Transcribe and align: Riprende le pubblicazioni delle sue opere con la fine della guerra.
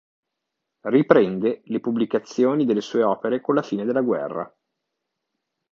Riprende 0.87 1.61
le 1.65 1.79
pubblicazioni 1.79 2.65
delle 2.65 2.81
sue 2.81 3.03
opere 3.03 3.39
con 3.39 3.53
la 3.53 3.61
fine 3.61 3.85
della 3.85 4.01
guerra. 4.01 4.51